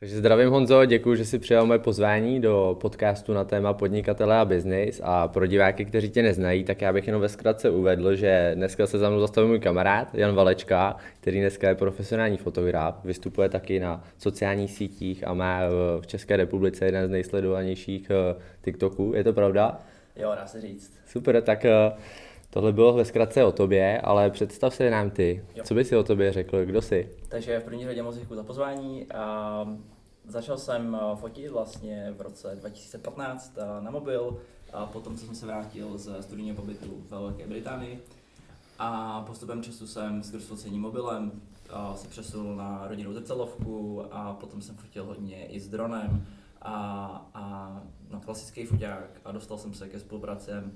[0.00, 4.44] Takže zdravím Honzo, děkuji, že jsi přijal moje pozvání do podcastu na téma podnikatele a
[4.44, 5.00] biznis.
[5.04, 8.86] A pro diváky, kteří tě neznají, tak já bych jenom ve zkratce uvedl, že dneska
[8.86, 13.80] se za mnou zastavil můj kamarád Jan Valečka, který dneska je profesionální fotograf, vystupuje taky
[13.80, 15.60] na sociálních sítích a má
[16.00, 19.12] v České republice jeden z nejsledovanějších eh, TikToků.
[19.16, 19.80] Je to pravda?
[20.16, 20.92] Jo, dá se říct.
[21.06, 21.92] Super, tak eh,
[22.56, 25.44] Tohle bylo ve zkratce o tobě, ale představ se nám ty.
[25.54, 25.64] Jo.
[25.66, 27.10] Co bys si o tobě řekl, kdo jsi?
[27.28, 29.06] Takže v první řadě moc děkuji za pozvání.
[29.12, 29.66] A
[30.28, 34.36] začal jsem fotit vlastně v roce 2015 eh, na mobil,
[34.72, 38.02] a potom jsem se vrátil ze studijního pobytu ve Velké Británii.
[38.78, 41.32] A postupem času jsem skrz focení mobilem
[41.94, 46.26] se přesunul na rodinnou zrcadlovku a potom jsem fotil hodně i s dronem
[46.62, 47.72] a, a
[48.10, 50.72] na klasický foťák a dostal jsem se ke spolupracem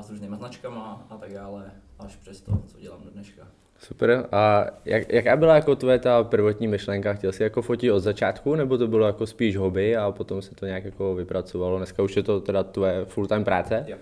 [0.00, 3.46] s různými značkama a tak dále, až přes to, co dělám do dneška.
[3.78, 4.28] Super.
[4.32, 7.14] A jak, jaká byla jako tvoje ta prvotní myšlenka?
[7.14, 10.54] Chtěl jsi jako fotit od začátku, nebo to bylo jako spíš hobby a potom se
[10.54, 11.76] to nějak jako vypracovalo?
[11.76, 13.84] Dneska už je to teda tvoje full-time práce?
[13.88, 13.96] Jo.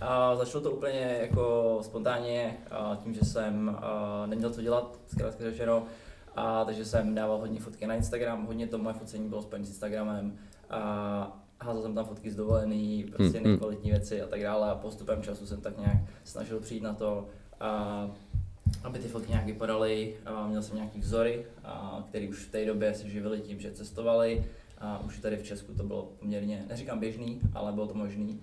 [0.00, 2.56] A začalo to úplně jako spontánně,
[3.02, 3.78] tím, že jsem
[4.26, 5.82] neměl co dělat, zkrátka řečeno,
[6.36, 9.68] a takže jsem dával hodně fotky na Instagram, hodně to moje focení bylo spojené s
[9.68, 10.38] Instagramem
[10.70, 14.74] a házel jsem tam fotky z dovolený, prostě hmm, nekvalitní věci a tak dále a
[14.74, 17.28] postupem času jsem tak nějak snažil přijít na to,
[17.60, 18.10] a,
[18.82, 20.16] aby ty fotky nějak vypadaly.
[20.24, 23.72] A měl jsem nějaký vzory, a, který už v té době se živili tím, že
[23.72, 24.44] cestovali.
[24.80, 28.40] A už tady v Česku to bylo poměrně, neříkám běžný, ale bylo to možný.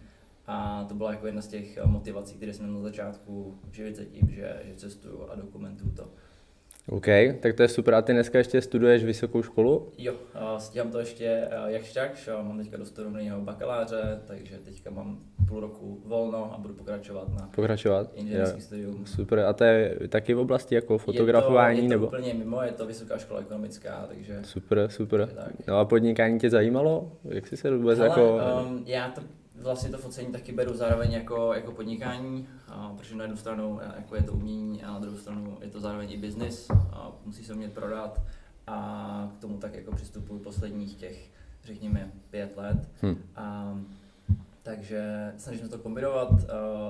[0.48, 4.06] A to byla jako jedna z těch motivací, které jsem měl na začátku, živit se
[4.06, 6.10] tím, že, že cestuju a dokumentuju to.
[6.90, 7.06] OK,
[7.40, 7.96] tak to je super.
[7.96, 9.92] A ty dneska ještě studuješ vysokou školu?
[9.98, 10.14] Jo,
[10.58, 12.30] stíhám to ještě jakž takž.
[12.42, 18.12] Mám teďka dostudovaného bakaláře, takže teďka mám půl roku volno a budu pokračovat na pokračovat?
[18.16, 19.06] inženýrský studium.
[19.06, 19.40] Super.
[19.40, 21.78] A to je taky v oblasti jako fotografování?
[21.78, 22.08] Je to, je to nebo?
[22.08, 24.40] úplně mimo, je to vysoká škola ekonomická, takže...
[24.44, 25.30] Super, super.
[25.36, 25.68] Tak.
[25.68, 27.12] No a podnikání tě zajímalo?
[27.30, 28.40] Jak jsi se vůbec Hele, jako...
[28.68, 29.22] Um, já to
[29.66, 34.16] vlastně to focení taky beru zároveň jako, jako podnikání, a, protože na jednu stranu jako
[34.16, 37.54] je to umění a na druhou stranu je to zároveň i biznis, a musí se
[37.54, 38.22] umět prodat
[38.68, 41.32] a k tomu tak jako přistupuji posledních těch,
[41.64, 42.90] řekněme, pět let.
[43.02, 43.18] Hmm.
[43.36, 43.78] A,
[44.66, 45.04] takže
[45.38, 46.38] snažím se to kombinovat uh,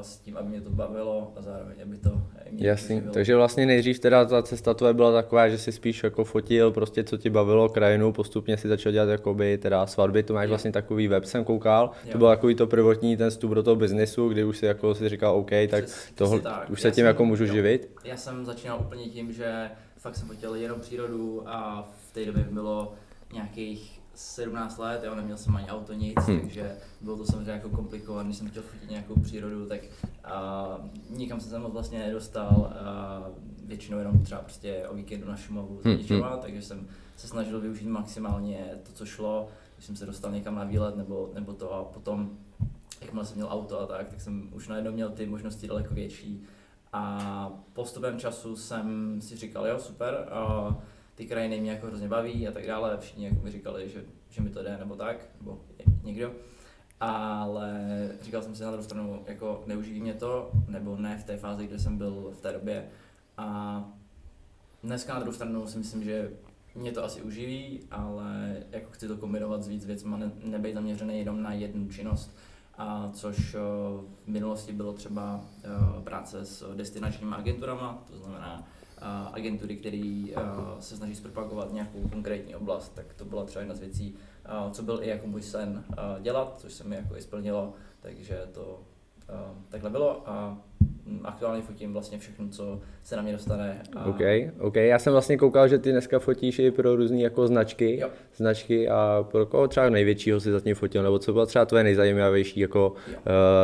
[0.02, 2.22] s tím, aby mě to bavilo a zároveň, aby to
[2.52, 6.24] mě Jasný, takže vlastně nejdřív teda ta cesta tvoje byla taková, že si spíš jako
[6.24, 10.46] fotil prostě, co ti bavilo krajinu, postupně si začal dělat jakoby teda svatby, to máš
[10.46, 10.50] jo.
[10.50, 12.12] vlastně takový web, jsem koukal, jo.
[12.12, 15.09] to byl takový to prvotní ten vstup do toho biznesu, kdy už si jako si
[15.09, 16.69] říkal OK, tak, Přes, tohle, tak.
[16.69, 17.53] už se já tím jsem, jako můžu jo.
[17.53, 17.91] živit.
[18.03, 22.44] Já jsem začínal úplně tím, že fakt jsem fotil jenom přírodu a v té době
[22.52, 22.94] bylo
[23.34, 26.40] nějakých 17 let, jo, neměl jsem ani auto nic, hmm.
[26.40, 29.80] takže bylo to samozřejmě jako komplikované, když jsem chtěl fotit nějakou přírodu, tak
[30.24, 30.78] a,
[31.09, 33.24] nikam jsem se moc vlastně nedostal, a,
[33.66, 35.96] většinou jenom třeba prostě o víkendu na Šumavu hmm.
[35.96, 36.24] hmm.
[36.42, 36.88] takže jsem
[37.18, 41.32] se snažil využít maximálně to, co šlo, když jsem se dostal někam na výlet nebo,
[41.34, 42.30] nebo to a potom,
[43.02, 46.44] jakmile jsem měl auto a tak, tak jsem už najednou měl ty možnosti daleko větší
[46.94, 50.76] a postupem času jsem si říkal, jo super, a,
[51.16, 52.98] ty krajiny mě jako hrozně baví a tak dále.
[52.98, 55.62] Všichni jako mi říkali, že, že mi to jde nebo tak, nebo
[56.03, 56.31] někdo.
[57.00, 61.38] Ale říkal jsem si na druhou stranu, jako neuživí mě to, nebo ne v té
[61.38, 62.90] fázi, kde jsem byl v té době.
[63.38, 63.84] A
[64.84, 66.31] dneska na druhou stranu si myslím, že
[66.76, 71.20] mě to asi uživí, ale jako chci to kombinovat s víc věcmi, ne, nebejt zaměřený
[71.20, 72.38] jenom na jednu činnost.
[72.78, 73.56] A což
[74.26, 75.46] v minulosti bylo třeba
[76.03, 78.68] práce s destinačními agenturama, to znamená
[79.34, 80.24] agentury, které
[80.80, 84.16] se snaží zpropagovat nějakou konkrétní oblast, tak to byla třeba jedna z věcí,
[84.72, 85.84] co byl i jako můj sen
[86.22, 88.80] dělat, což se mi jako i splnilo, takže to
[89.70, 90.58] takhle bylo a
[91.24, 93.82] aktuálně fotím vlastně všechno, co se na mě dostane.
[93.96, 94.06] A...
[94.06, 94.20] OK,
[94.60, 94.76] OK.
[94.76, 98.10] Já jsem vlastně koukal, že ty dneska fotíš i pro různé jako značky, jo.
[98.36, 102.60] značky a pro koho třeba největšího si zatím fotil, nebo co byla třeba tvoje nejzajímavější
[102.60, 102.96] jako uh,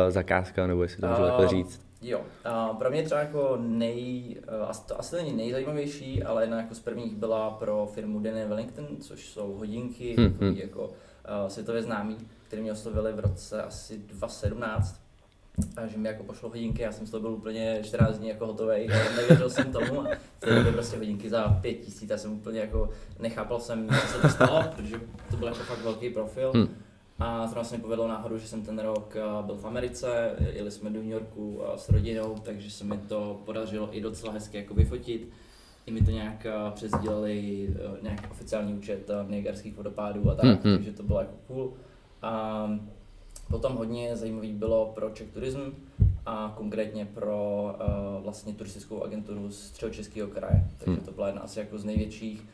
[0.08, 1.91] zakázka, nebo jestli to můžu uh, takhle říct.
[2.02, 4.36] Jo, a pro mě třeba jako nej,
[4.70, 8.86] eh, to asi není nejzajímavější, ale jedna jako z prvních byla pro firmu Denny Wellington,
[9.00, 10.56] což jsou hodinky, hmm, hmm.
[10.56, 12.16] jako uh, světově známý,
[12.46, 15.02] které mě oslovili v roce asi 2017.
[15.76, 18.46] A že mi jako pošlo hodinky, já jsem z toho byl úplně 14 dní jako
[18.46, 20.16] hotový, nevěřil jsem tomu a
[20.46, 24.28] době prostě hodinky za 5 tisíc, já jsem úplně jako nechápal jsem, co se to
[24.28, 25.00] stalo, protože
[25.30, 26.52] to byl jako fakt velký profil.
[26.54, 26.68] Hmm.
[27.22, 30.70] A zrovna se mi povedlo náhodou, že jsem ten rok eh, byl v Americe, jeli
[30.70, 34.56] jsme do New Yorku eh, s rodinou, takže se mi to podařilo i docela hezky
[34.56, 35.28] jako vyfotit.
[35.86, 37.68] I mi to nějak eh, přesdělili
[38.02, 40.76] nějaký oficiální účet Niagarských vodopádů a tak, mm-hmm.
[40.76, 41.72] takže to bylo jako cool.
[42.22, 42.68] A
[43.50, 45.60] potom hodně zajímavý bylo pro Czech Tourism
[46.26, 51.06] a konkrétně pro uh, vlastně turistickou agenturu z Středočeského kraje, takže mm.
[51.06, 52.44] to byla jedna asi jako z největších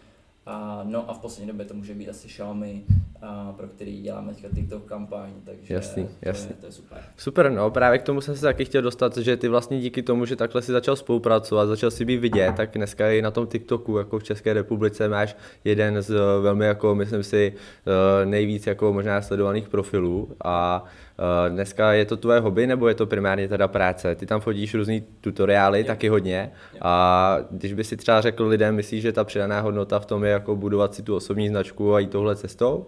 [0.51, 2.85] A, no a v poslední době to může být asi Xiaomi,
[3.23, 6.51] a, pro který děláme teďka TikTok kampaň, takže jasný, to, jasný.
[6.51, 6.99] Je, to je super.
[7.17, 10.25] Super, no právě k tomu jsem se taky chtěl dostat, že ty vlastně díky tomu,
[10.25, 13.99] že takhle si začal spolupracovat, začal si být vidět, tak dneska i na tom TikToku,
[13.99, 17.55] jako v České republice, máš jeden z velmi, jako myslím si,
[17.87, 21.08] eh, nejvíc jako možná sledovaných profilů a eh,
[21.49, 24.15] dneska je to tvoje hobby nebo je to primárně teda práce?
[24.15, 25.87] Ty tam fotíš různý tutoriály, jo.
[25.87, 30.07] taky hodně a když by si třeba řekl lidem, myslíš, že ta přidaná hodnota v
[30.07, 32.87] tom je jako budovat si tu osobní značku a jít touhle cestou?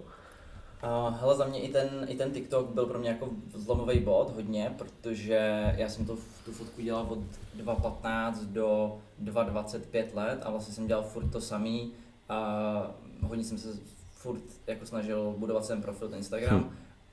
[0.84, 4.32] Uh, hele, za mě i ten, i ten TikTok byl pro mě jako zlomový bod
[4.36, 7.18] hodně, protože já jsem to, tu fotku dělal od
[7.64, 11.92] 2.15 do 2.25 let a vlastně jsem dělal furt to samý
[12.28, 12.90] a
[13.22, 13.68] hodně jsem se
[14.12, 16.70] furt jako snažil budovat ten profil, ten Instagram, hmm.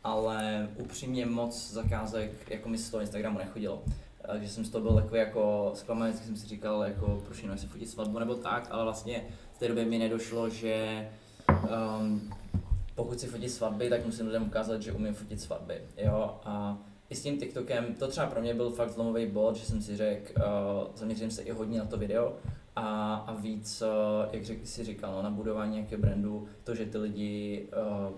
[0.07, 3.83] Ale upřímně moc zakázek jako mi z toho Instagramu nechodilo.
[4.27, 7.68] Takže jsem z toho byl takový jako zklamaný, jsem si říkal, jako proč jenom si
[7.68, 9.24] fotit svatbu nebo tak, ale vlastně
[9.54, 11.07] v té době mi nedošlo, že
[12.00, 12.33] um,
[12.95, 16.77] pokud si fotí svatby, tak musím lidem ukázat, že umím fotit svatby, jo, a
[17.09, 19.98] i s tím TikTokem, to třeba pro mě byl fakt zlomový bod, že jsem si
[19.98, 20.44] řekl, uh,
[20.95, 22.33] zaměřím se i hodně na to video
[22.75, 26.86] a, a víc, uh, jak řek, si říkal, no, na budování nějakého brandu, to, že
[26.86, 27.68] ty lidi,
[28.07, 28.13] uh,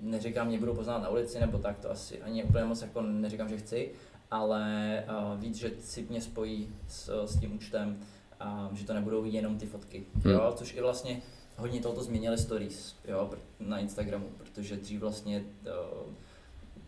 [0.00, 3.48] neříkám, mě budou poznat na ulici nebo tak, to asi ani úplně moc jako neříkám,
[3.48, 3.90] že chci,
[4.30, 8.00] ale uh, víc, že si mě spojí s, s tím účtem,
[8.40, 10.32] a že to nebudou jenom ty fotky, hmm.
[10.32, 11.22] jo, což i vlastně
[11.56, 13.30] hodně tohoto změnili stories jo,
[13.60, 16.12] na Instagramu, protože dřív vlastně uh,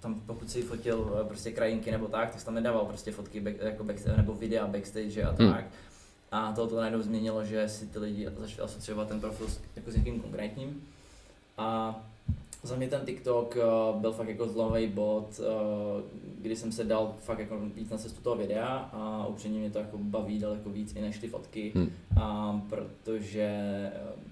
[0.01, 3.41] tam pokud si fotil uh, prostě krajinky nebo tak, tak jsi tam nedával prostě fotky
[3.41, 5.53] back, jako backstage, nebo videa backstage a hmm.
[5.53, 5.61] tak.
[5.61, 5.73] Hmm.
[6.33, 9.97] A to to najednou změnilo, že si ty lidi začali asociovat ten profil jako s
[9.97, 10.89] někým konkrétním.
[11.59, 12.01] A
[12.63, 15.47] za mě ten TikTok uh, byl fakt jako zlomový bod, uh,
[16.39, 19.79] kdy jsem se dal fakt jako víc na cestu toho videa a upřímně mě to
[19.79, 21.93] jako baví daleko víc i než ty fotky, hmm.
[22.17, 23.51] uh, protože
[24.05, 24.23] uh,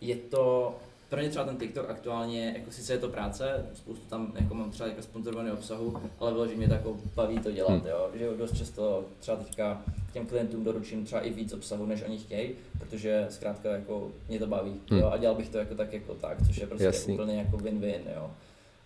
[0.00, 0.74] je to,
[1.08, 4.70] pro mě třeba ten TikTok aktuálně, jako sice je to práce, spoustu tam jako mám
[4.70, 7.86] třeba jako sponzorovaný obsahu, ale bylo, že mě to jako baví to dělat, hmm.
[7.86, 9.82] jo, že dost často třeba teďka
[10.12, 14.46] těm klientům doručím třeba i víc obsahu, než oni chtějí, protože zkrátka jako mě to
[14.46, 15.00] baví, hmm.
[15.00, 17.14] jo, a dělal bych to jako tak jako tak, což je prostě Jasný.
[17.14, 18.30] úplně jako win-win, jo.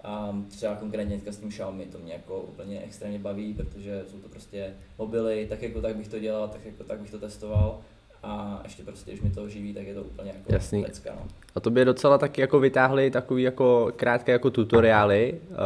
[0.05, 4.29] A třeba konkrétně s tím Xiaomi to mě jako úplně extrémně baví, protože jsou to
[4.29, 7.81] prostě mobily, tak jako tak bych to dělal, tak jako tak bych to testoval
[8.23, 10.83] a ještě prostě, když mi to živí, tak je to úplně jako Jasný.
[10.83, 11.27] Lecka, no.
[11.55, 15.57] A to by docela taky jako vytáhli takový jako krátké jako tutoriály, uh,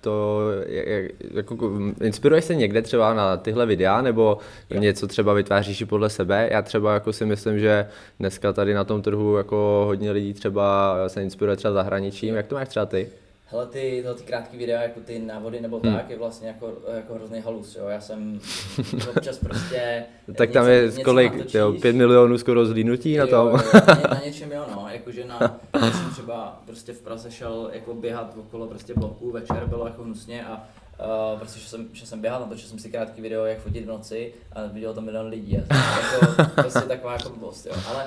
[0.00, 4.38] to je, jako, inspiruješ se někde třeba na tyhle videa, nebo
[4.70, 4.80] jo.
[4.80, 6.48] něco třeba vytváříš i podle sebe?
[6.52, 7.86] Já třeba jako si myslím, že
[8.18, 12.54] dneska tady na tom trhu jako hodně lidí třeba se inspiruje třeba zahraničím, jak to
[12.54, 13.08] máš třeba ty?
[13.52, 15.94] Hele, ty, ty krátké videa, jako ty návody nebo hmm.
[15.94, 17.88] tak, je vlastně jako, jako hrozný halus, jo.
[17.88, 18.40] Já jsem
[19.16, 20.04] občas prostě...
[20.36, 23.52] tak tam něco, je kolik, jo, pět milionů skoro zlínutí na tom.
[23.74, 27.94] na, na, něčem jo, no, jakože na, já jsem třeba prostě v Praze šel jako
[27.94, 30.68] běhat okolo prostě bloků, večer bylo jako hnusně a
[31.32, 33.88] Uh, prostě šel jsem, šel jsem běhat, natočil jsem si krátký video, jak fotit v
[33.88, 35.58] noci a viděl tam milion lidí.
[35.70, 37.72] A jako, prostě taková jako blbost, jo.
[37.88, 38.04] Ale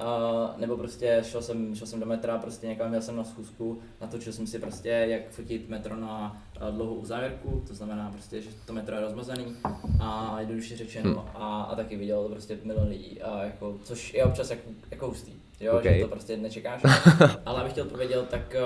[0.00, 3.80] Uh, nebo prostě šel jsem, šel jsem do metra, prostě někam měl jsem na schůzku,
[4.00, 8.50] natočil jsem si prostě, jak fotit metro na uh, dlouhou uzávěrku, to znamená prostě, že
[8.66, 9.56] to metro je rozmazaný
[10.00, 11.42] a jednoduše řečeno hmm.
[11.42, 15.06] a, a taky viděl to prostě milion lidí, a jako, což je občas jako, jako
[15.06, 15.94] hustý, jo, okay.
[15.94, 16.82] že to prostě nečekáš,
[17.46, 18.56] ale abych chtěl odpověděl, tak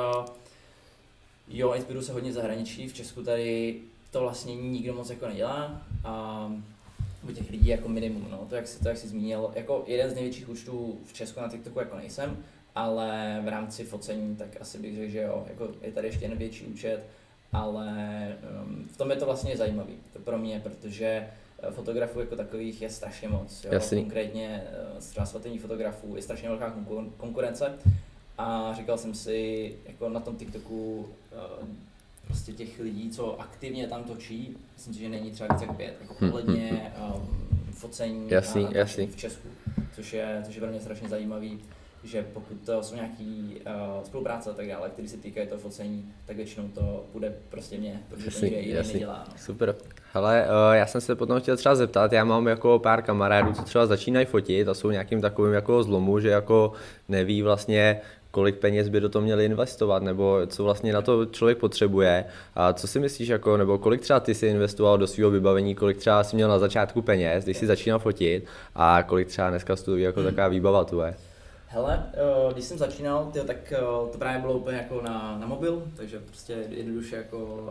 [1.49, 6.47] jo, inspiruju se hodně zahraničí, v Česku tady to vlastně nikdo moc jako nedělá a
[7.31, 10.11] u těch lidí jako minimum, no, to jak, si, to jak jsi zmínil, jako jeden
[10.11, 12.37] z největších účtů v Česku na TikToku jako nejsem,
[12.75, 16.39] ale v rámci focení tak asi bych řekl, že jo, jako je tady ještě jeden
[16.39, 17.07] větší účet,
[17.53, 17.89] ale
[18.67, 21.29] um, v tom je to vlastně zajímavý, to pro mě, protože
[21.63, 23.81] eh, fotografů jako takových je strašně moc, jo?
[24.03, 26.75] konkrétně eh, třeba svatení fotografů je strašně velká
[27.17, 27.79] konkurence
[28.39, 31.67] a říkal jsem si, jako na tom TikToku uh,
[32.31, 35.95] prostě těch lidí, co aktivně tam točí, myslím si, že není třeba více jak pět,
[36.01, 39.07] jako hm, hm, ohledně um, focení jasný, a jasný.
[39.07, 39.49] v Česku,
[39.95, 41.61] což je, což je pro mě strašně zajímavý,
[42.05, 46.13] že pokud to jsou nějaký uh, spolupráce a tak dále, které se týkají toho focení,
[46.27, 49.25] tak většinou to bude prostě mě, protože jasný, to nikde nedělá.
[49.29, 49.35] No.
[49.37, 49.75] Super.
[50.13, 53.63] Hele, uh, já jsem se potom chtěl třeba zeptat, já mám jako pár kamarádů, co
[53.63, 56.73] třeba začínají fotit a jsou nějakým takovým jako zlomu, že jako
[57.09, 61.59] neví vlastně, kolik peněz by do toho měli investovat, nebo co vlastně na to člověk
[61.59, 62.25] potřebuje.
[62.55, 65.97] A co si myslíš, jako, nebo kolik třeba ty si investoval do svého vybavení, kolik
[65.97, 68.45] třeba si měl na začátku peněz, když si začínal fotit,
[68.75, 71.15] a kolik třeba dneska stojí jako taková výbava tvoje?
[71.67, 73.79] Hele, eh, když jsem začínal, tyjo, tak eh,
[74.13, 77.69] to právě bylo úplně jako na, na mobil, takže prostě jednoduše jako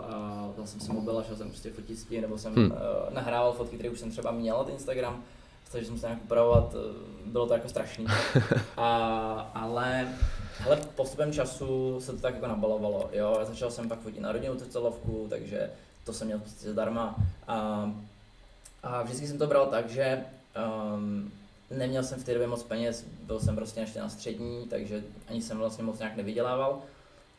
[0.54, 2.74] vzal jsem si mobil a šel jsem prostě fotit s tím, nebo jsem hmm.
[3.10, 5.24] nahrával fotky, které už jsem třeba měl na Instagram,
[5.72, 6.94] takže jsem se nějak upravovat, eh,
[7.26, 8.06] bylo to jako strašný.
[8.78, 10.08] A, ale
[10.60, 14.56] hele, postupem času se to tak jako nabalovalo, jo, začal jsem pak fotit na rodinnou
[14.56, 15.72] celovku, takže
[16.04, 17.16] to jsem měl prostě zdarma.
[17.48, 17.92] A,
[18.84, 20.24] a vždycky jsem to bral tak, že
[20.96, 21.32] um,
[21.72, 25.42] neměl jsem v té době moc peněz, byl jsem prostě ještě na střední, takže ani
[25.42, 26.82] jsem vlastně moc nějak nevydělával,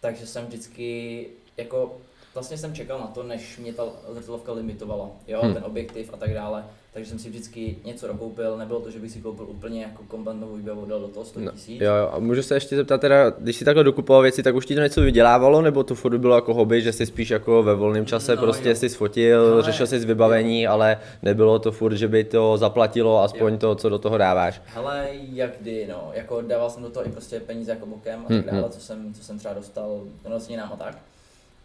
[0.00, 1.98] takže jsem vždycky jako
[2.34, 5.54] vlastně jsem čekal na to, než mě ta zrcadlovka limitovala, jo, hmm.
[5.54, 9.10] ten objektiv a tak dále, takže jsem si vždycky něco dokoupil, nebylo to, že bych
[9.10, 11.80] si koupil úplně jako kompletnou výbavu, dal do toho 100 no, tisíc.
[11.80, 14.54] No, jo, jo, a můžu se ještě zeptat teda, když si takhle dokupoval věci, tak
[14.54, 17.62] už ti to něco vydělávalo, nebo to furt bylo jako hobby, že si spíš jako
[17.62, 18.74] ve volném čase no, prostě jo.
[18.74, 19.62] si sfotil, ale...
[19.62, 20.72] řešil si vybavení, jo.
[20.72, 23.58] ale nebylo to furt, že by to zaplatilo aspoň jo.
[23.58, 24.62] to, co do toho dáváš.
[24.74, 28.28] Ale jak kdy, no, jako dával jsem do toho i prostě peníze jako bokem a
[28.28, 28.70] tak hmm, dále, hmm.
[28.70, 31.09] co jsem, co jsem třeba dostal, no, nám a tak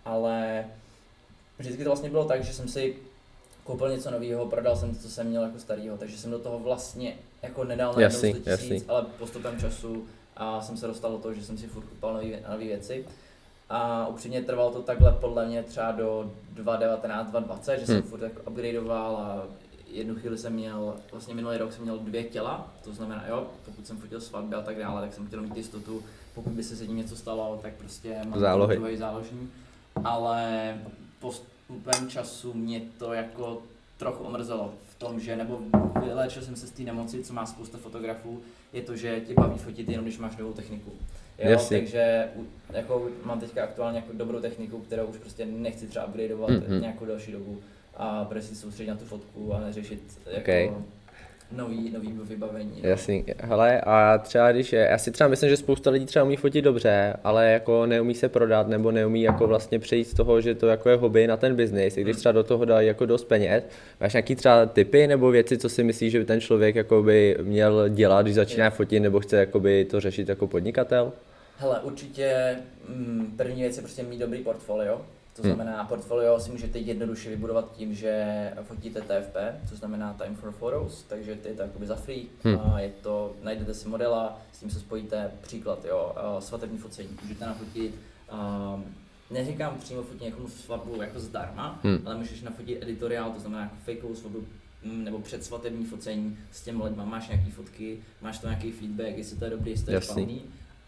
[0.06, 0.66] ale
[1.58, 2.96] vždycky to vlastně bylo tak, že jsem si
[3.64, 6.60] koupil něco nového, prodal jsem to, co jsem měl jako starého, takže jsem do toho
[6.60, 10.06] vlastně jako nedal na jasný, 100 tisíc, ale postupem času
[10.38, 13.06] a jsem se dostal do toho, že jsem si furt kupoval nové věci.
[13.70, 18.10] A upřímně trvalo to takhle podle mě třeba do 2019, 2020, že jsem hmm.
[18.10, 19.48] furt jako upgradeoval a
[19.92, 23.88] jednu chvíli jsem měl, vlastně minulý rok jsem měl dvě těla, to znamená, jo, pokud
[23.88, 26.04] jsem fotil svatby a tak dále, tak jsem chtěl mít jistotu,
[26.36, 28.98] pokud by se s tím něco stalo, tak prostě mám Zálohy.
[28.98, 29.52] záložní
[30.04, 30.74] ale
[31.20, 33.62] postupem času mě to jako
[33.98, 35.60] trochu omrzelo v tom, že nebo
[36.06, 38.42] vylečil jsem se z té nemoci, co má spousta fotografů,
[38.74, 40.92] je to, že tě baví fotit jenom, když máš novou techniku.
[41.40, 42.30] Jo, takže
[42.74, 46.82] jako mám teďka aktuálně jako dobrou techniku, kterou už prostě nechci třeba upgradeovat mm-hmm.
[46.82, 47.58] nějakou další dobu
[47.98, 50.72] a prostě soustředit na tu fotku a neřešit jako okay
[51.52, 52.82] nový, nový vybavení.
[52.84, 52.90] No.
[52.90, 56.36] Jasný, hele a třeba když je, já si třeba myslím, že spousta lidí třeba umí
[56.36, 60.56] fotit dobře, ale jako neumí se prodat nebo neumí jako vlastně přejít z toho, že
[60.56, 62.20] to jako je hobby na ten biznis, i když hmm.
[62.20, 63.64] třeba do toho dají jako dost peněz.
[64.02, 67.38] Máš nějaký třeba typy nebo věci, co si myslíš, že by ten člověk jako by
[67.42, 71.12] měl dělat, když začíná fotit nebo chce jako by to řešit jako podnikatel?
[71.58, 72.56] Hele, určitě
[72.90, 75.02] mm, první věc je prostě mít dobrý portfolio,
[75.36, 79.36] to znamená, portfolio si můžete jednoduše vybudovat tím, že fotíte TFP,
[79.70, 82.28] to znamená Time for Photos, takže ty je to jakoby za free.
[82.44, 82.60] Hmm.
[82.60, 87.46] A je to, najdete si modela, s tím se spojíte, příklad, jo, svatební focení, můžete
[87.46, 87.96] nafotit
[88.76, 88.86] um,
[89.32, 92.02] neříkám přímo fotit někomu svatbu jako zdarma, hmm.
[92.06, 94.44] ale můžeš nafotit editoriál, to znamená jako fakeovou svatbu
[94.84, 99.38] mm, nebo předsvatební focení s těmi lidma, máš nějaký fotky, máš to nějaký feedback, jestli
[99.38, 100.44] to je dobrý, jestli to je špatný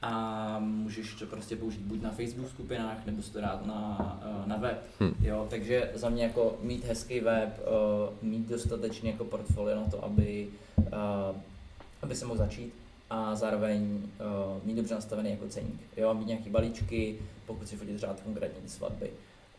[0.07, 4.49] a můžeš to prostě použít buď na Facebook skupinách, nebo si to dát na, eh,
[4.49, 4.83] na web.
[4.99, 5.15] Hmm.
[5.21, 10.05] Jo, takže za mě jako mít hezký web, eh, mít dostatečně jako portfolio na to,
[10.05, 10.47] aby,
[10.79, 11.41] eh,
[12.01, 12.73] aby se mohl začít
[13.09, 14.01] a zároveň
[14.63, 15.81] mít dobře nastavený jako ceník.
[15.97, 19.09] Jo, mít nějaký balíčky, pokud si fotit řád konkrétní svatby.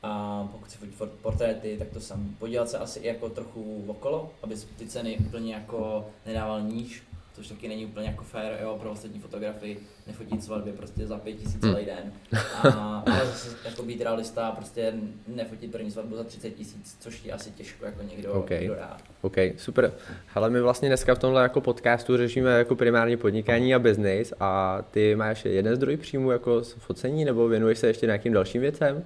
[0.03, 2.35] A pokud si fotit portréty, tak to sam.
[2.39, 7.03] Podívat se asi jako trochu okolo, aby ty ceny úplně jako nedával níž,
[7.39, 11.33] což taky není úplně jako fair, jo, pro ostatní fotografii nefotit svatby prostě za pět
[11.33, 12.13] tisíc celý den.
[12.55, 12.69] A,
[13.07, 14.93] ale zase jako být realista, prostě
[15.27, 18.59] nefotit první svatbu za 30 tisíc, což ti asi těžko jako někdo, okay.
[18.59, 18.97] někdo dá.
[19.21, 19.93] OK, super.
[20.35, 24.83] Ale my vlastně dneska v tomhle jako podcastu řešíme jako primárně podnikání a business a
[24.91, 29.05] ty máš jeden zdroj příjmu jako focení nebo věnuješ se ještě nějakým dalším věcem?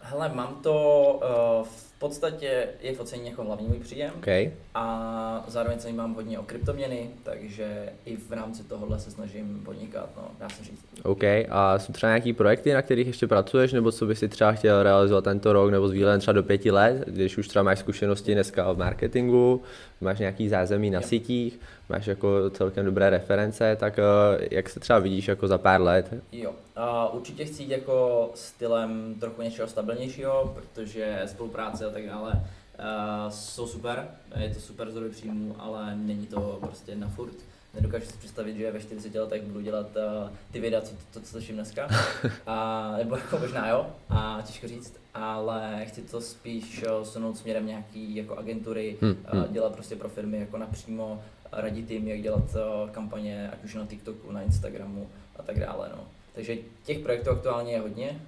[0.00, 1.20] Hele, mám to
[1.60, 4.50] uh, v podstatě je focení jako hlavní můj příjem okay.
[4.74, 10.08] a zároveň se mám hodně o kryptoměny, takže i v rámci tohohle se snažím podnikat,
[10.16, 10.84] no, dá se říct.
[11.02, 14.52] OK, a jsou třeba nějaký projekty, na kterých ještě pracuješ, nebo co bys si třeba
[14.52, 18.34] chtěl realizovat tento rok, nebo z třeba do pěti let, když už třeba máš zkušenosti
[18.34, 19.62] dneska v marketingu,
[20.00, 21.06] máš nějaký zázemí na jo.
[21.08, 25.80] sítích, máš jako celkem dobré reference, tak uh, jak se třeba vidíš jako za pár
[25.80, 26.14] let?
[26.32, 32.32] Jo, uh, určitě chci jít jako stylem trochu něčeho stabilnějšího, protože spolupráce a tak dále
[32.32, 37.34] uh, jsou super, je to super zdroj příjmu, ale není to prostě na furt.
[37.74, 41.26] Nedokážu si představit, že ve 40 letech budu dělat uh, ty videa, co, to, co
[41.26, 41.88] slyším dneska.
[42.46, 48.16] A, nebo jako možná jo, a těžko říct, ale chci to spíš sunout směrem nějaký
[48.16, 49.52] jako agentury, hmm, hmm.
[49.52, 51.22] dělat prostě pro firmy jako napřímo,
[51.56, 52.56] radit jim, jak dělat
[52.90, 55.90] kampaně, ať už na TikToku, na Instagramu a tak dále.
[55.96, 56.04] No.
[56.34, 58.20] Takže těch projektů aktuálně je hodně.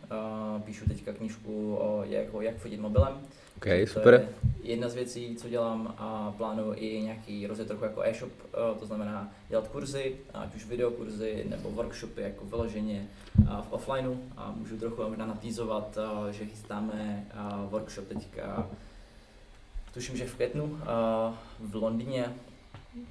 [0.65, 3.21] Píšu teďka knížku o jako, jak fotit mobilem.
[3.57, 4.29] Ok, super.
[4.63, 8.33] Je jedna z věcí, co dělám a plánuju i nějaký rozjet trochu jako e-shop,
[8.81, 13.07] to znamená dělat kurzy, ať už videokurzy nebo workshopy jako vyloženě
[13.63, 15.99] v offlineu a můžu trochu možná natýzovat,
[16.31, 17.27] že chystáme
[17.71, 18.69] workshop teďka,
[19.95, 20.79] tuším, že v květnu
[21.61, 22.35] v Londýně,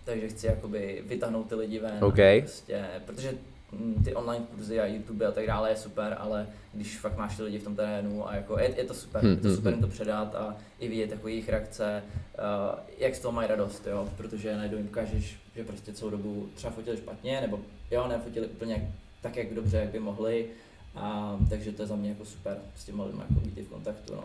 [0.03, 2.03] takže chci jakoby vytáhnout ty lidi ven.
[2.03, 2.41] Okay.
[2.41, 3.33] Prostě, protože
[3.71, 7.37] mm, ty online kurzy a YouTube a tak dále je super, ale když fakt máš
[7.37, 9.55] ty lidi v tom terénu a jako je, je to super, Hmm, je to hmm,
[9.55, 9.81] super hmm.
[9.81, 12.03] jim to předat a i vidět jako jejich reakce,
[12.37, 16.49] uh, jak z toho mají radost, jo, protože najednou jim ukážeš, že prostě celou dobu
[16.55, 17.59] třeba fotili špatně, nebo
[17.91, 20.47] jo, nefotili úplně tak, jak dobře, jak by mohli,
[20.95, 24.15] a, takže to je za mě jako super s těma lidmi jako být v kontaktu,
[24.15, 24.23] no.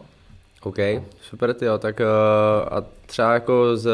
[0.62, 0.76] OK,
[1.20, 3.90] super ty jo, tak uh, a třeba jako z,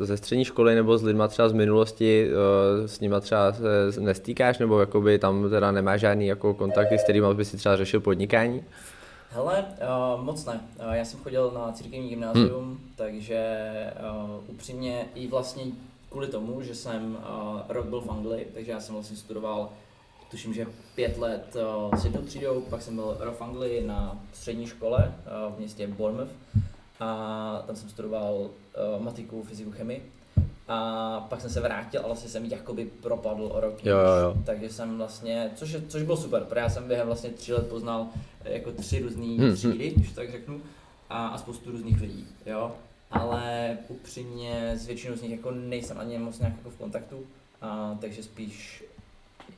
[0.00, 3.52] ze střední školy nebo s lidma třeba z minulosti, uh, s nima třeba
[3.90, 7.76] se nestýkáš nebo jakoby tam teda nemáš žádný jako kontakty, s kterými by si třeba
[7.76, 8.64] řešil podnikání?
[9.30, 9.64] Hele,
[10.16, 10.60] uh, moc ne.
[10.86, 12.78] Uh, já jsem chodil na církevní gymnázium, hmm.
[12.96, 13.66] takže
[14.24, 15.64] uh, upřímně i vlastně
[16.10, 19.68] kvůli tomu, že jsem uh, rok byl v Anglii, takže já jsem vlastně studoval,
[20.30, 24.66] tuším, že pět let uh, s jednou třídou, pak jsem byl v Anglii na střední
[24.66, 25.14] škole
[25.48, 26.32] uh, v městě Bournemouth
[27.00, 30.12] a tam jsem studoval uh, matiku, fyziku, chemii.
[30.68, 33.84] A pak jsem se vrátil a vlastně jsem jakoby propadl o rok.
[33.84, 34.34] Jo, jo, jo.
[34.46, 37.68] Takže jsem vlastně, což, je, což bylo super, protože já jsem během vlastně tří let
[37.68, 38.06] poznal
[38.44, 40.60] eh, jako tři různé Hmm, třídy, když tak řeknu,
[41.10, 42.72] a, a spoustu různých lidí, jo.
[43.10, 47.26] Ale upřímně s většinou z nich jako nejsem ani moc nějak jako v kontaktu,
[47.60, 48.84] a, takže spíš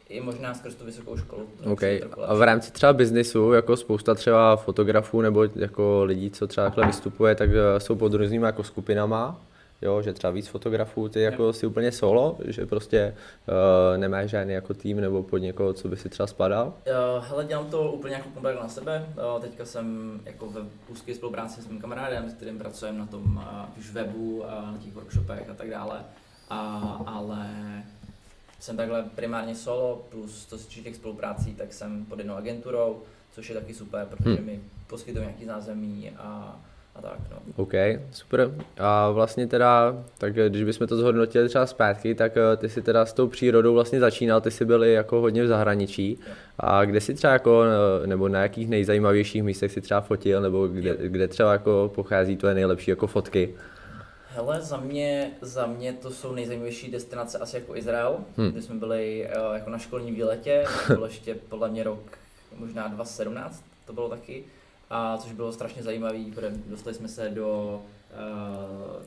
[0.09, 1.47] i možná skrz tu vysokou školu.
[1.63, 1.83] to OK.
[1.83, 6.47] je trochu A v rámci třeba biznisu, jako spousta třeba fotografů nebo jako lidí, co
[6.47, 9.41] třeba takhle vystupuje, tak eh, jsou pod různýma jako skupinama,
[9.83, 13.15] jo, že třeba víc fotografů, ty jako si úplně solo, že prostě
[13.49, 16.67] uh, nemáš žádný jako tým nebo pod někoho, co by si třeba spadal.
[16.67, 19.07] Uh, hele, dělám to úplně jako komplet na sebe.
[19.35, 23.37] Uh, teďka jsem jako ve úzké spolupráci s mým kamarádem, s kterým pracujeme na tom
[23.37, 26.01] uh, už webu, uh, na těch workshopech a tak dále.
[26.51, 27.47] A, ale
[28.61, 32.99] jsem takhle primárně solo, plus to se týče těch spoluprácí, tak jsem pod jednou agenturou,
[33.33, 34.45] což je taky super, protože Hmm.
[34.47, 36.61] mi poskytují nějaký zázemí a,
[36.97, 37.19] a tak.
[37.31, 37.37] No.
[37.57, 37.73] OK,
[38.13, 38.55] super.
[38.79, 43.07] A vlastně teda, tak když bychom to zhodnotili třeba zpátky, tak eh, ty si teda
[43.07, 46.19] s tou přírodou vlastně začínal, ty jsi byli jako hodně v zahraničí.
[46.59, 47.63] A kde si třeba jako,
[48.03, 52.37] eh, nebo na jakých nejzajímavějších místech si třeba fotil, nebo kde, kde třeba jako pochází
[52.37, 53.55] tvoje nejlepší jako fotky?
[54.33, 58.51] Hele, za mě, za mě to jsou nejzajímavější destinace asi jako Izrael, Hmm.
[58.51, 62.19] kde jsme byli uh, jako na školním výletě, to bylo ještě podle mě rok
[62.57, 64.45] možná 2017, to bylo taky,
[64.91, 69.03] a což bylo strašně zajímavý, protože dostali jsme se do, uh,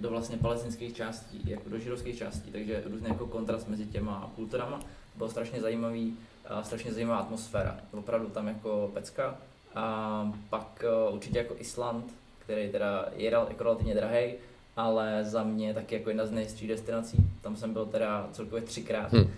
[0.00, 4.80] do vlastně palestinských částí, jako do židovských částí, takže různý jako kontrast mezi těma kulturama,
[5.14, 6.16] bylo strašně zajímavý,
[6.56, 9.38] uh, strašně zajímavá atmosféra, opravdu tam jako pecka.
[9.74, 12.04] A pak uh, určitě jako Island,
[12.38, 14.34] který teda je jako relativně drahý,
[14.80, 17.16] ale za mě taky jako jedna z nejhezčích destinací.
[17.40, 19.12] Tam jsem byl teda celkově třikrát.
[19.12, 19.30] Hm.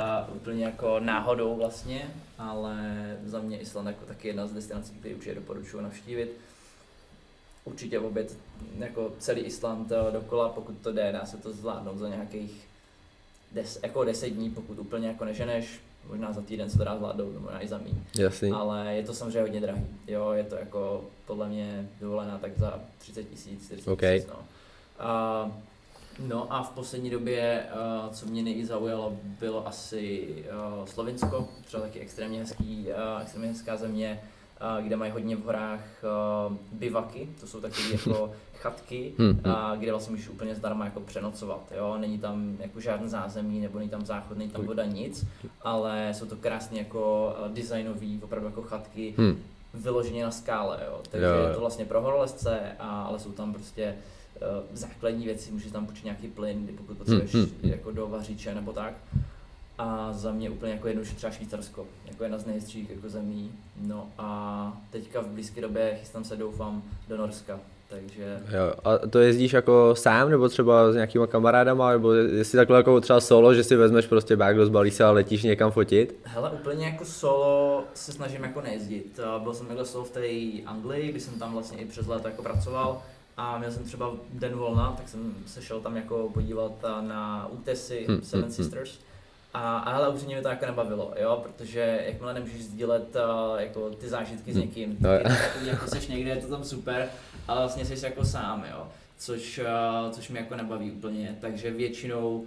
[0.00, 2.76] A úplně jako náhodou vlastně, ale
[3.24, 6.36] za mě Island jako taky jedna z destinací, které určitě doporučuji navštívit.
[7.64, 8.36] Určitě obět
[8.78, 12.68] jako celý Island eh, dokola, pokud to jde, dá se to zvládnout za nějakých
[13.52, 17.32] des, jako 10 dní, pokud úplně jako neženeš, možná za týden se to dá zvládnout,
[17.32, 18.50] nebo možná i za míň Jasný.
[18.50, 19.86] ale je to samozřejmě hodně drahý.
[20.06, 24.00] Jo, je to jako podle mě dovolená tak za 30 tisíc, 40 OK.
[24.00, 24.28] tisíc.
[24.28, 24.36] No.
[24.98, 25.50] A,
[26.18, 31.82] no a v poslední době, a, co mě nejvíc zaujalo, bylo asi a, Slovinsko, třeba
[31.82, 34.22] taky extrémně, hezký, a, extrémně hezká země,
[34.82, 35.80] kde mají hodně v horách
[36.72, 39.50] bivaky, to jsou takové jako chatky, Hm, hm.
[39.50, 43.78] a, kde vlastně můžeš úplně zdarma jako přenocovat, jo, není tam jako žádný zázemí, nebo
[43.78, 45.26] není tam záchod, není tam voda, nic,
[45.62, 49.42] ale jsou to krásné jako designový, opravdu jako chatky, Hm.
[49.74, 51.00] vyloženě na skále, jo.
[51.10, 53.94] Takže Jo, je to vlastně pro horolezce, a, ale jsou tam prostě
[54.40, 54.46] uh,
[54.76, 58.94] základní věci, můžeš tam půjčit nějaký plyn, pokud potřebuješ jako do vařiče nebo tak.
[59.80, 63.52] A za mě úplně jako jednoduše třeba Švýcarsko, jako jedna z nejhezčích jako zemí.
[63.86, 69.18] No a teďka v blízké době chystám se doufám do Norska, takže Jo, a to
[69.18, 73.64] jezdíš jako sám, nebo třeba s nějakýma kamarádama, nebo jestli takhle jako třeba solo, že
[73.64, 76.20] si vezmeš prostě bag, rozbalíš se a letíš někam fotit?
[76.24, 79.20] Hele, úplně jako solo se snažím jako nejezdit.
[79.42, 80.28] Byl jsem takhle solo v té
[80.66, 83.02] Anglii, kdy jsem tam vlastně i přes léto jako pracoval
[83.36, 88.06] a měl jsem třeba den volna, tak jsem se šel tam jako podívat na útesy
[88.08, 88.54] Hm, Seven hm, hm.
[88.54, 88.98] Sisters.
[89.54, 93.90] A, a hele, upřímně mě to jako nebavilo, jo, protože jakmile nemůžeš sdílet uh, jako
[93.90, 94.60] ty zážitky s Hm.
[94.60, 95.32] někým, No, tak
[95.64, 97.08] jako seš někde, je to tam super,
[97.48, 98.86] ale vlastně jsi jako sám, jo,
[99.18, 102.44] což, uh, což mě jako nebaví úplně, takže většinou uh,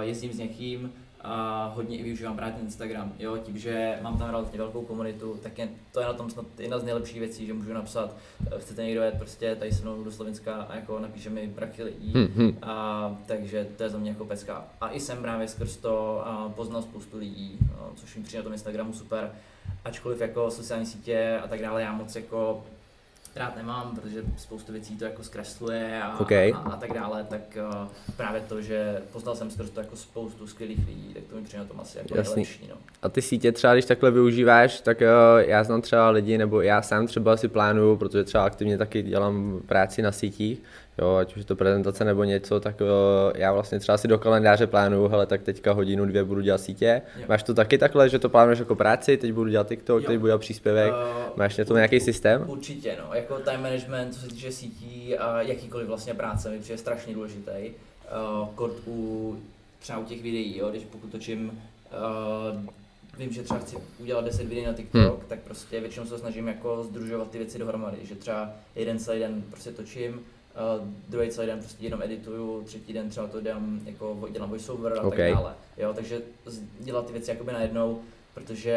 [0.00, 0.92] jezdím s někým,
[1.24, 5.38] a hodně i využívám právě ten Instagram, jo, tím, že mám tam relativně velkou komunitu,
[5.42, 8.58] tak je, to je na tom snad jedna z nejlepších věcí, že můžu napsat, eh,
[8.60, 12.12] chcete někdo jet prostě tady se mnou do Slovenska a jako napíše mi prachy lidí,
[12.16, 12.58] Hm, hm.
[12.62, 14.64] a, takže to je za mě jako pecka.
[14.80, 18.44] A i jsem právě skrz to a, poznal spoustu lidí, no, což mi přijde na
[18.44, 19.32] tom Instagramu super.
[19.84, 22.64] Ačkoliv jako sociální sítě a tak dále, já moc jako
[23.36, 26.52] rád nemám, protože spoustu věcí to jako zkresluje a, okay.
[26.52, 30.46] a, a tak dále, tak uh, právě to, že poznal jsem skrz to jako spoustu
[30.46, 32.34] skvělých lidí, tak to mi přijde na tom asi jako Jasný.
[32.34, 32.68] nejlepší.
[32.70, 32.76] No.
[33.02, 36.82] A ty sítě třeba, když takhle využíváš, tak uh, já znám třeba lidi, nebo já
[36.82, 40.62] sám třeba si plánuju, protože třeba aktivně taky dělám práci na sítích,
[40.98, 42.86] jo, ať už je to prezentace nebo něco, tak uh,
[43.34, 47.02] já vlastně třeba si do kalendáře plánuju, hele, tak teďka hodinu, dvě budu dělat sítě.
[47.16, 47.24] Jo.
[47.28, 50.06] Máš to taky takhle, že to plánuješ jako práci, teď budu dělat TikTok, jo.
[50.06, 52.44] teď budu dělat příspěvek, uh, máš na to nějaký systém?
[52.46, 56.78] Určitě, no, jako time management, co se týče sítí a jakýkoliv vlastně práce mi přijde
[56.78, 57.50] strašně důležitý.
[57.50, 59.36] Uh, kort u
[59.80, 61.62] třeba u těch videí, jo, když pokud točím
[62.52, 62.60] uh,
[63.18, 65.28] vím, že třeba chci udělat 10 videí na TikTok, hmm.
[65.28, 69.42] tak prostě většinou se snažím jako združovat ty věci dohromady, že třeba jeden celý den
[69.50, 70.20] prostě točím,
[70.80, 74.98] uh, druhý celý den prostě jenom edituju, třetí den třeba to dám, jako dělám voiceover
[74.98, 75.30] a okay.
[75.30, 75.54] tak dále.
[75.76, 76.22] Jo, takže
[76.80, 78.02] dělat ty věci jakoby najednou,
[78.34, 78.76] protože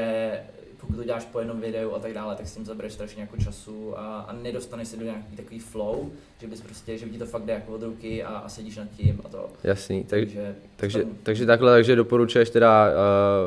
[0.77, 3.38] pokud to děláš po jednom videu a tak dále, tak s tím zabereš strašně jako
[3.38, 6.11] času a, a nedostaneš se do nějaký takový flow,
[6.41, 8.77] že bys prostě, že by ti to fakt jde jako od ruky a, a sedíš
[8.77, 9.49] nad tím a to.
[9.63, 11.17] Jasný, tak, takže, takže, tam...
[11.23, 12.88] takže takhle, takže doporučuješ teda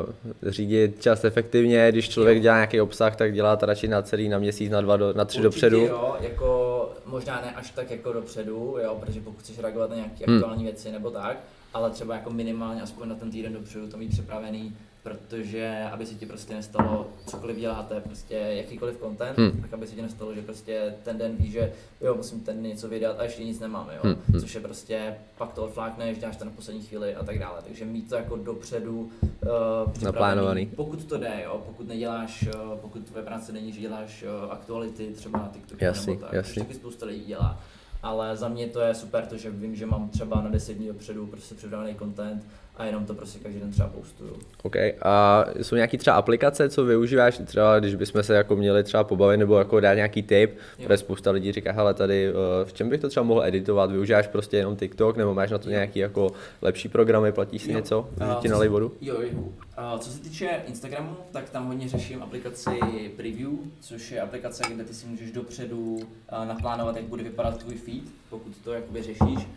[0.03, 0.13] uh,
[0.51, 2.41] řídit čas efektivně, když člověk jo.
[2.41, 5.25] dělá nějaký obsah, tak dělá to radši na celý, na měsíc, na dva, do, na
[5.25, 5.79] tři Určitě dopředu.
[5.79, 10.25] jo, jako možná ne až tak jako dopředu, jo, protože pokud chceš reagovat na nějaké
[10.27, 10.35] hmm.
[10.35, 11.37] aktuální věci nebo tak,
[11.73, 14.75] ale třeba jako minimálně aspoň na ten týden dopředu to mít připravený,
[15.09, 19.61] protože aby se ti prostě nestalo, cokoliv děláte, prostě jakýkoliv content, hmm.
[19.61, 22.89] tak aby se ti nestalo, že prostě ten den víš, že jo, musím ten něco
[22.89, 24.39] vydat a ještě nic nemám, jo, hmm.
[24.39, 27.85] což je prostě, pak to odflákneš, děláš to na poslední chvíli a tak dále, takže
[27.85, 30.65] mít to jako dopředu uh, naplánovaný.
[30.65, 35.07] Pokud to jde, jo, pokud neděláš, uh, pokud tvoje práce není, že děláš uh, aktuality
[35.07, 36.61] třeba na TikToku jasný, nebo tak, jasný.
[36.61, 37.61] taky spousta lidí dělá,
[38.03, 40.87] ale za mě to je super, to, že vím, že mám třeba na 10 dní
[40.87, 42.45] dopředu prostě připravený content
[42.79, 44.35] a jenom to prostě každý den třeba postuju.
[44.63, 44.75] OK.
[45.01, 49.39] A jsou nějaký třeba aplikace, co využíváš, třeba když bychom se jako měli třeba pobavit
[49.39, 53.01] nebo jako dát nějaký tip, protože spousta lidí říká, hele tady, eh, v čem bych
[53.01, 56.89] to třeba mohl editovat, využíváš prostě jenom TikTok nebo máš na to nějaký jako lepší
[56.89, 57.77] programy, platíš si jo.
[57.77, 58.91] něco, že ti nalej vodu?
[59.01, 59.39] Jo, jo.
[59.39, 62.69] Uh, co se týče Instagramu, tak tam hodně řeším aplikaci
[63.15, 65.99] Preview, což je aplikace, kde ty si můžeš dopředu
[66.31, 69.47] naplánovat, jak bude vypadat tvůj feed, pokud to jakoby řešíš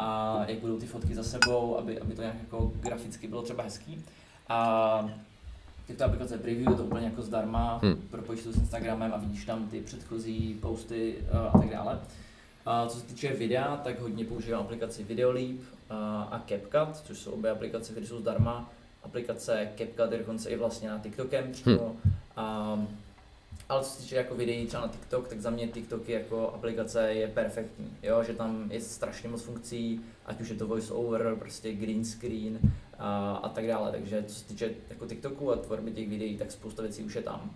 [0.00, 3.62] a jak budou ty fotky za sebou, aby, aby to nějak jako graficky bylo třeba
[3.62, 4.04] hezký.
[4.48, 5.10] A
[5.88, 8.02] je to aplikace Preview, to úplně jako zdarma, hmm.
[8.10, 11.98] propojíš to s Instagramem a vidíš tam ty předchozí posty a tak dále.
[12.66, 15.60] A co se týče videa, tak hodně používám aplikaci Videoleap
[16.30, 18.70] a CapCut, což jsou obě aplikace, které jsou zdarma.
[19.02, 21.96] Aplikace CapCut je dokonce i vlastně na TikTokem přímo.
[22.04, 22.14] Hmm.
[22.36, 22.78] A
[23.70, 27.12] ale co se týče jako videí třeba na TikTok, tak za mě TikTok jako aplikace
[27.12, 31.36] je perfektní, jo, že tam je strašně moc funkcí, ať už je to voice over,
[31.38, 32.58] prostě green screen
[32.98, 36.52] a, a tak dále, takže co se týče jako TikToku a tvorby těch videí, tak
[36.52, 37.50] spousta věcí už je tam.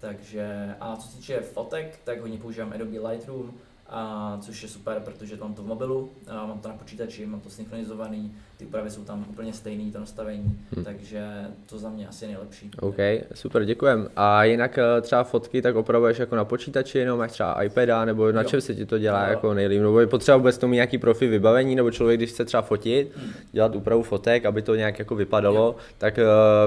[0.00, 3.54] Takže, a co se týče fotek, tak hodně používám Adobe Lightroom,
[3.88, 7.40] a což je super, protože mám to v mobilu, a mám to na počítači, mám
[7.40, 10.84] to synchronizovaný, ty úpravy jsou tam úplně stejný, to nastavení, hmm.
[10.84, 11.28] takže
[11.66, 12.70] to za mě asi je nejlepší.
[12.80, 12.96] OK,
[13.34, 14.08] super, děkujem.
[14.16, 18.32] A jinak eh, třeba fotky tak opravuješ jako na počítači, nebo máš třeba iPada, nebo
[18.32, 18.48] na jo.
[18.48, 19.30] čem se ti to dělá jo.
[19.30, 19.82] jako nejlíp?
[19.82, 23.32] Nebo je potřeba vůbec tomu nějaký profi vybavení, nebo člověk, když chce třeba fotit, hmm.
[23.52, 25.74] dělat úpravu fotek, aby to nějak jako vypadalo, jo.
[25.98, 26.18] tak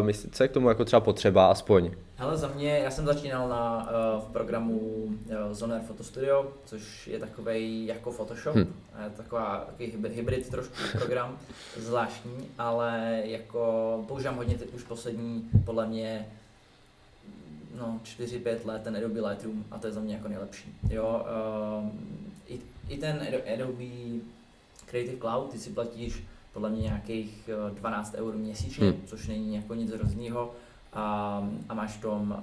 [0.02, 1.92] uh, co je k tomu jako třeba potřeba aspoň?
[2.22, 5.16] Hele, za mě, já jsem začínal na, uh, v programu uh,
[5.52, 8.74] Zoner Photo Studio, což je takový jako Photoshop, hmm.
[9.04, 11.38] je taková, takový hybrid trošku program,
[11.78, 16.28] zvláštní, ale jako používám hodně teď už poslední, podle mě,
[17.78, 20.76] no 4-5 let ten Adobe Lightroom a to je za mě jako nejlepší.
[20.90, 21.26] Jo,
[21.84, 21.90] uh,
[22.48, 23.86] i, i ten Adobe
[24.86, 29.02] Creative Cloud, ty si platíš podle mě nějakých 12 eur měsíčně, hmm.
[29.06, 30.52] což není jako nic hroznýho
[30.94, 32.38] a, a máš v tom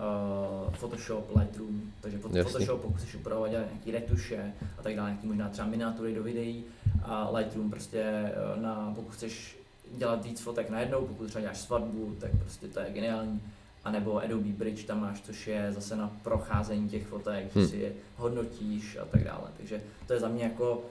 [0.69, 2.53] uh, Photoshop, Lightroom, takže pod Jasný.
[2.53, 6.65] Photoshop, pokud chceš upravovat nějaký retuše a tak dále, nějaký možná třeba miniatury do videí
[7.03, 9.59] a Lightroom prostě uh, na, pokud chceš
[9.97, 13.43] dělat víc fotek najednou, pokud třeba děláš svatbu, tak prostě to je geniální.
[13.85, 17.65] A nebo Adobe Bridge tam máš, což je zase na procházení těch fotek, hmm.
[17.65, 19.51] že si je hodnotíš a tak dále.
[19.57, 20.83] Takže to je za mě jako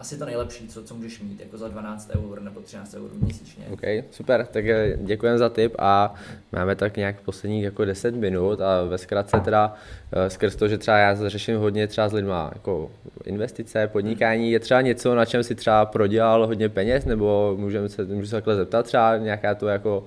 [0.00, 3.64] asi to nejlepší, co, co můžeš mít, jako za 12 eur nebo 13 eur měsíčně.
[3.70, 6.14] OK, super, tak eh, děkujeme za tip a
[6.52, 9.74] máme tak nějak posledních jako 10 minut a ve zkratce teda
[10.12, 12.90] eh, skrz to, že třeba já řeším hodně třeba s lidma jako
[13.24, 18.04] investice, podnikání, je třeba něco, na čem si třeba prodělal hodně peněz, nebo můžeme se,
[18.04, 20.04] můžu se takhle zeptat třeba nějaká to jako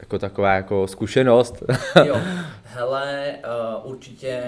[0.00, 1.62] jako taková jako zkušenost.
[2.04, 2.16] jo,
[2.64, 3.34] hele,
[3.84, 4.42] uh, určitě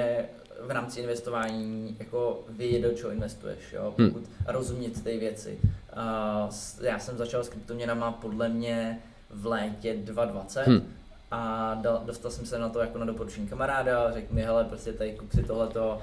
[0.66, 3.94] v rámci investování jako vědět, do čeho investuješ, jo?
[3.98, 4.10] Hmm.
[4.10, 4.36] pokud hmm.
[4.46, 5.58] rozumět ty věci.
[5.62, 8.98] Uh, já jsem začal s kryptoměnama podle mě
[9.30, 10.92] v létě 2020 hmm.
[11.30, 14.92] a dal, dostal jsem se na to jako na doporučení kamaráda, řekl mi, hele, prostě
[14.92, 15.98] tady kup si tohleto,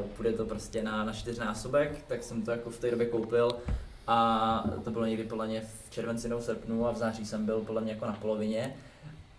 [0.00, 3.50] uh, půjde to prostě na, na čtyřnásobek, tak jsem to jako v té době koupil
[4.06, 7.60] a to bylo někdy podle mě v červenci nebo srpnu a v září jsem byl
[7.60, 8.76] podle mě jako na polovině.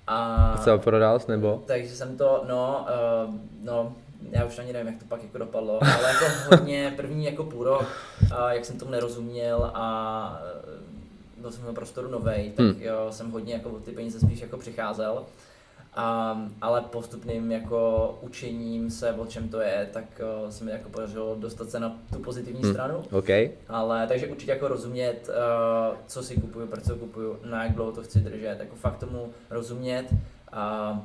[0.08, 1.64] A co prodal nebo?
[1.66, 2.86] Takže jsem to, no,
[3.28, 3.96] uh, no,
[4.32, 7.64] já už ani nevím, jak to pak jako dopadlo, ale jako hodně první jako půl
[7.64, 7.86] rok,
[8.22, 10.42] uh, jak jsem tomu nerozuměl a
[11.38, 12.82] byl jsem na prostoru novej, tak hmm.
[12.82, 15.26] jo, jsem hodně jako ty peníze spíš jako přicházel.
[15.94, 20.90] A, ale postupným jako učením se, o čem to je, tak uh, se mi jako
[20.90, 22.74] podařilo dostat se na tu pozitivní hmm.
[22.74, 23.04] stranu.
[23.12, 23.52] Okay.
[23.68, 27.92] Ale takže určitě jako rozumět, uh, co si kupuju, proč to kupuju, na jak dlouho
[27.92, 30.06] to chci držet, jako fakt tomu rozumět
[30.52, 31.02] a,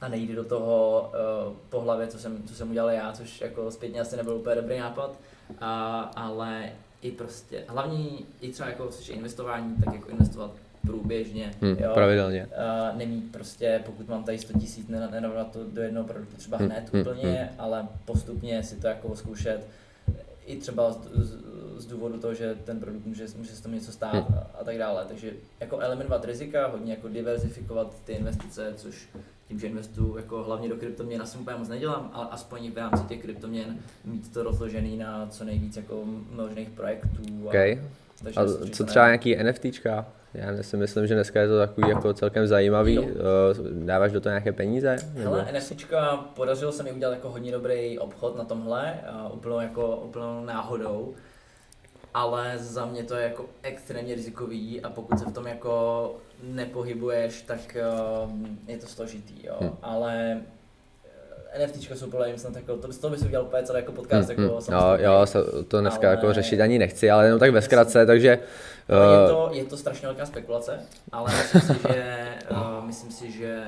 [0.00, 1.10] a nejít do toho
[1.46, 4.56] uh, po hlavě, co jsem, co jsem udělal já, což jako zpětně asi nebyl úplně
[4.56, 5.18] dobrý nápad,
[5.60, 10.50] a, ale i prostě, hlavní i třeba jako což je investování, tak jako investovat
[10.86, 12.46] průběžně, hmm, jo, pravidelně.
[12.46, 16.68] Uh, nemít prostě, pokud mám tady 100 tisíc, nenavrat to do jednoho produktu třeba hmm,
[16.68, 17.48] hned hmm, úplně, hmm.
[17.58, 19.66] ale postupně si to jako zkoušet,
[20.46, 21.38] i třeba z, z,
[21.80, 24.38] z důvodu toho, že ten produkt může, může se tomu něco stát hmm.
[24.38, 25.04] a, a tak dále.
[25.08, 29.08] Takže jako eliminovat rizika, hodně jako diverzifikovat ty investice, což
[29.48, 33.04] tím, že investuju jako hlavně do kryptoměn, asi úplně moc nedělám, ale aspoň v rámci
[33.04, 37.22] těch kryptoměn mít to rozložený na co nejvíc jako možných projektů.
[37.44, 37.82] A, okay.
[38.36, 40.06] a co třeba nějaký NFTčka?
[40.34, 42.94] Já si myslím, že dneska je to takový jako celkem zajímavý.
[42.94, 43.04] Jo.
[43.04, 44.96] Eh, dáváš do toho nějaké peníze?
[45.14, 48.94] Hele, NFTčka podařilo se mi udělat jako hodně dobrý obchod na tomhle,
[49.32, 51.14] úplnou jako úplnou náhodou
[52.16, 57.42] ale za mě to je jako extrémně rizikový a pokud se v tom jako nepohybuješ,
[57.42, 57.76] tak
[58.24, 58.30] uh,
[58.66, 59.56] je to složitý, jo.
[59.60, 59.70] Hmm.
[59.82, 60.40] Ale
[61.52, 64.28] eh, NFT jsou podle mě snad jako, to, to bys udělal úplně celý jako podcast,
[64.28, 64.74] hmm, jako hmm.
[64.74, 65.26] Jo, jo,
[65.68, 66.16] to dneska ale...
[66.16, 68.38] jako řešit ani nechci, ale jenom tak ve zkratce, takže...
[68.88, 69.22] Uh...
[69.22, 70.80] Je, to, je to strašně velká spekulace,
[71.12, 73.64] ale myslím si, že, uh, myslím si, že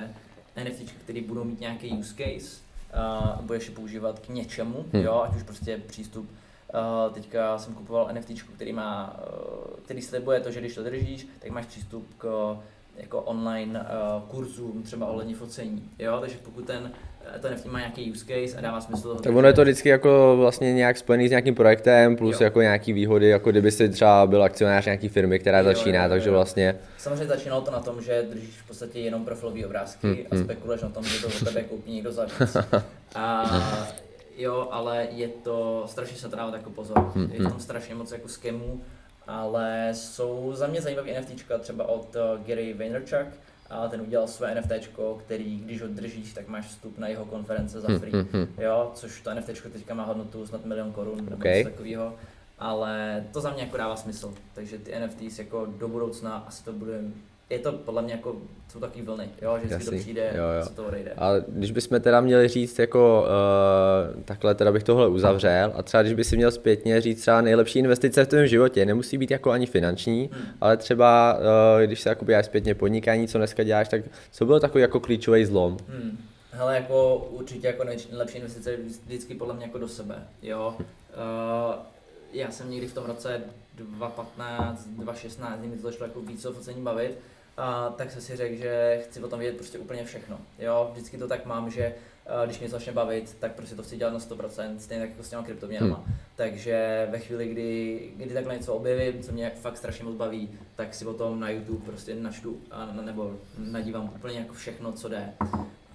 [0.64, 2.60] NFT, které budou mít nějaký use case,
[2.94, 5.02] uh, budeš je používat k něčemu, hmm.
[5.02, 6.30] jo, ať už prostě přístup
[6.74, 11.28] Uh, teďka jsem kupoval NFT, který má, uh, který slibuje to, že když to držíš,
[11.38, 12.56] tak máš přístup k
[12.96, 16.92] jako online uh, kurzům třeba ohledně focení, jo, takže pokud ten
[17.40, 19.14] to NFT má nějaký use case a dává smysl.
[19.14, 22.44] Tak ono je to vždycky jako vlastně nějak spojený s nějakým projektem, plus jo.
[22.44, 26.04] jako nějaký výhody, jako kdyby si třeba byl akcionář nějaký firmy, která jo, začíná, jo,
[26.04, 26.76] jo, takže vlastně...
[26.98, 30.44] Samozřejmě začínalo to na tom, že držíš v podstatě jenom profilové obrázky hmm, a hmm.
[30.44, 32.56] spekuluješ na tom, že to od tebe koupí někdo za víc.
[33.14, 33.44] A
[34.38, 37.30] jo, ale je to, strašně se trávat jako pozor, hmm.
[37.32, 38.80] je tam strašně moc jako skemů,
[39.26, 43.28] ale jsou za mě zajímavé NFTčka třeba od uh, Gary Vaynerchuk,
[43.70, 44.72] a ten udělal své NFT,
[45.18, 48.48] který když ho držíš, tak máš vstup na jeho konference za hmm, free, hmm, hmm.
[48.58, 51.58] jo, což to NFT teďka má hodnotu snad milion korun nebo okay.
[51.58, 52.14] něco takového,
[52.58, 56.72] ale to za mě jako dává smysl, takže ty NFTs jako do budoucna asi to
[56.72, 57.00] bude
[57.50, 58.36] je to podle mě jako,
[58.72, 59.90] jsou takový vlny, jo, že Jasný.
[59.90, 60.64] to přijde, jo, jo.
[60.64, 61.12] se to odejde.
[61.16, 63.26] A když bychom teda měli říct jako
[64.16, 67.40] uh, takhle teda bych tohle uzavřel a třeba když by si měl zpětně říct třeba
[67.40, 70.46] nejlepší investice v tvém životě, nemusí být jako ani finanční, hmm.
[70.60, 74.60] ale třeba uh, když se jako děláš zpětně podnikání, co dneska děláš, tak co bylo
[74.60, 75.76] takový jako klíčový zlom?
[75.88, 76.18] Hmm.
[76.50, 80.74] Hele, jako určitě jako nejlepší investice je vždycky podle mě jako do sebe, jo.
[80.78, 81.74] Uh,
[82.32, 83.40] já jsem někdy v tom roce
[83.74, 87.18] 2015, 2016, kdy mi to začalo jako víc o focení bavit,
[87.58, 90.38] a tak jsem si řekl, že chci o tom vědět prostě úplně všechno.
[90.58, 91.94] Jo, vždycky to tak mám, že
[92.44, 95.28] když mě začne bavit, tak prostě to chci dělat na 100%, stejně tak jako s
[95.28, 96.02] těma kryptoměnama.
[96.06, 96.14] Hmm.
[96.36, 100.94] Takže ve chvíli, kdy, kdy takhle něco objevím, co mě fakt strašně moc baví, tak
[100.94, 105.32] si o tom na YouTube prostě načtu a, nebo nadívám úplně jako všechno, co jde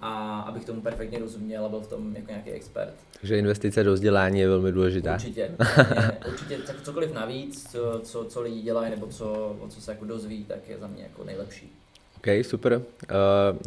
[0.04, 2.94] a abych tomu perfektně rozuměl a byl v tom jako nějaký expert.
[3.20, 5.14] Takže investice do vzdělání je velmi důležitá.
[5.14, 5.50] Určitě,
[6.28, 10.44] určitě cokoliv navíc, co, co, co lidi dělají nebo co, o co se jako dozví,
[10.44, 11.72] tak je za mě jako nejlepší.
[12.16, 12.72] OK, super.
[12.72, 12.80] Uh,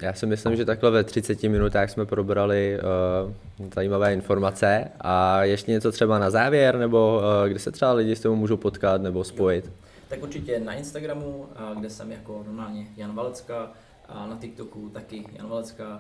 [0.01, 2.79] já si myslím, že takhle ve 30 minutách jsme probrali
[3.27, 8.15] uh, zajímavé informace a ještě něco třeba na závěr, nebo uh, kde se třeba lidi
[8.15, 9.65] s tomu můžou potkat nebo spojit?
[9.65, 9.71] Jo.
[10.09, 11.45] Tak určitě na Instagramu,
[11.79, 13.71] kde jsem jako normálně Jan Valecka,
[14.09, 15.99] a na TikToku taky Jan Valecka,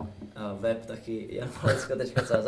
[0.59, 2.47] web taky janvalecka.cz.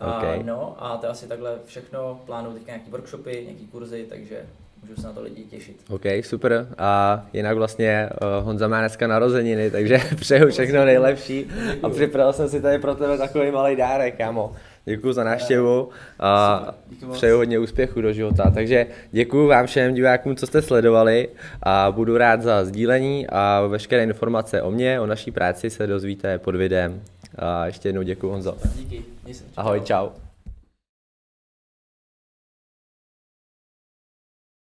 [0.00, 0.42] Okay.
[0.42, 4.46] No a to je asi takhle všechno, plánuju teďka nějaký workshopy, nějaký kurzy, takže
[4.82, 5.76] můžu se na to lidi těšit.
[5.88, 6.68] OK, super.
[6.78, 11.46] A jinak vlastně uh, Honza má dneska narozeniny, takže přeju všechno nejlepší
[11.82, 14.52] a připravil jsem si tady pro tebe takový malý dárek, kámo.
[14.84, 15.88] Děkuji za návštěvu
[16.20, 16.74] a
[17.12, 18.50] přeju hodně úspěchu do života.
[18.54, 21.28] Takže děkuji vám všem divákům, co jste sledovali
[21.62, 26.38] a budu rád za sdílení a veškeré informace o mě, o naší práci se dozvíte
[26.38, 27.02] pod videem.
[27.38, 28.56] A ještě jednou děkuji Honzo.
[28.74, 29.04] Díky.
[29.56, 30.08] Ahoj, čau.